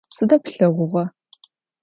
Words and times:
Sıd 0.15 0.31
plheğuğa? 0.45 1.05